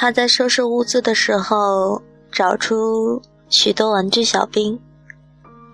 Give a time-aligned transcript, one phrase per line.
[0.00, 2.00] 他在收拾屋子的时候，
[2.30, 4.80] 找出许多玩具小兵，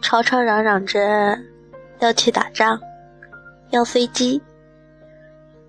[0.00, 1.38] 吵吵嚷嚷着
[1.98, 2.80] 要去打仗，
[3.68, 4.40] 要飞机。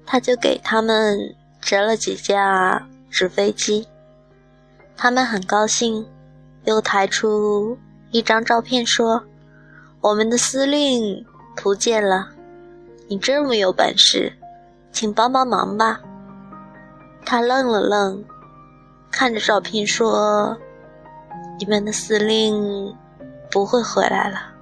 [0.05, 3.85] 他就给他们折了几架纸飞机，
[4.95, 6.07] 他们很高兴，
[6.63, 7.77] 又抬出
[8.11, 9.21] 一张照片说
[9.99, 11.25] ：“我们的司令
[11.57, 12.29] 图见了，
[13.09, 14.31] 你这么有本事，
[14.93, 15.99] 请帮帮忙吧。”
[17.27, 18.23] 他愣了愣，
[19.17, 20.57] 看着照片说
[21.57, 22.93] ：“你们的司令
[23.49, 24.53] 不会回来了。”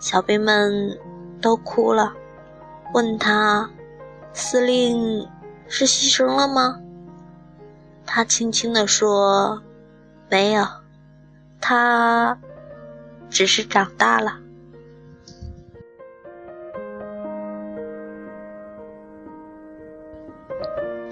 [0.00, 0.98] 小兵们
[1.38, 2.14] 都哭了，
[2.94, 3.68] 问他。
[4.32, 5.28] 司令
[5.68, 6.80] 是牺牲了吗？
[8.06, 9.60] 他轻轻地说
[10.30, 10.66] ：“没有，
[11.60, 12.38] 他
[13.28, 14.38] 只是长大了。”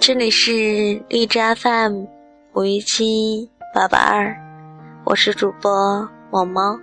[0.09, 2.07] 这里是荔枝 FM
[2.55, 4.35] 五一七八八二，
[5.05, 6.81] 我是主播毛毛，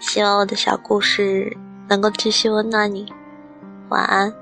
[0.00, 1.54] 希望我的小故事
[1.86, 3.12] 能够继续温暖你，
[3.90, 4.32] 晚安。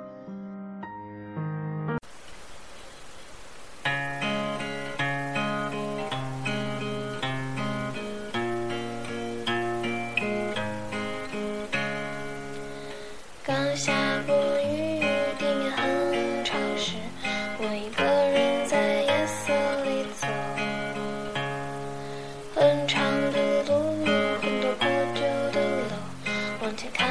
[26.77, 27.09] 去看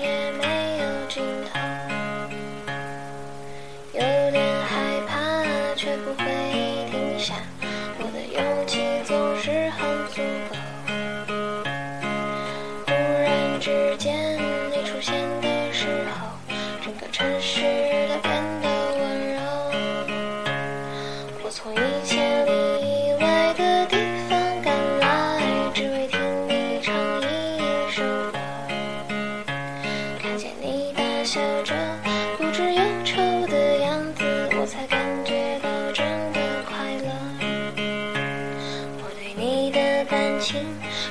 [0.00, 1.85] 也没有尽头。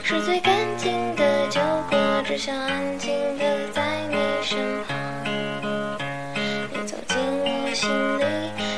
[0.07, 4.95] 是最干净的酒过，只想安静的在你身旁。
[6.71, 7.89] 你走进我心
[8.19, 8.23] 里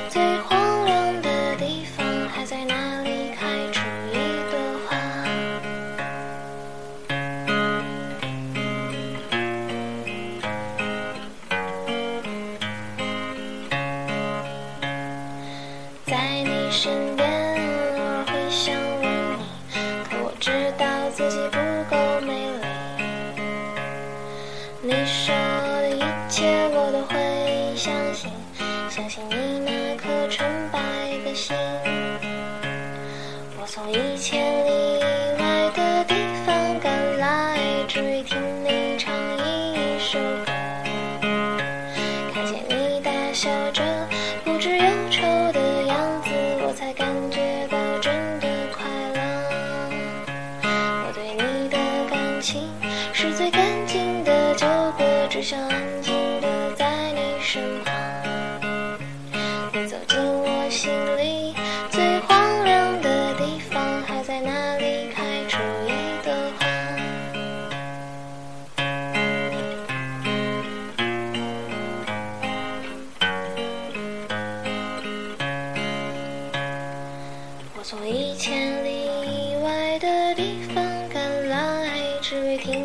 [0.07, 3.81] 最荒凉的地方，还在那里开出
[4.13, 4.15] 一
[4.49, 4.57] 朵
[4.88, 4.95] 花。
[16.05, 17.37] 在你身边。
[24.79, 25.33] 你说
[25.81, 25.99] 的一
[26.29, 28.29] 切我都会相信，
[28.89, 30.79] 相信你那颗纯白
[31.25, 31.55] 的心。
[33.59, 34.99] 我从一千里
[35.39, 36.13] 外的地
[36.45, 37.57] 方赶来，
[37.88, 40.51] 只为听你唱一首歌。
[42.33, 43.83] 看见你大笑着，
[55.47, 57.96] 想安静的在你身旁。
[59.72, 61.56] 你走进我心里
[61.90, 65.57] 最荒凉的地方，还在那里开出
[65.88, 65.91] 一
[66.25, 66.68] 朵花。
[77.78, 81.88] 我从一千里以外的地方赶来，
[82.22, 82.84] 只为听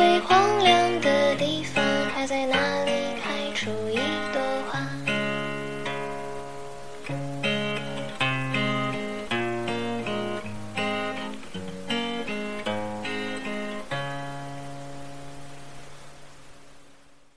[0.00, 1.84] 最荒凉的地方，
[2.14, 2.69] 还在那。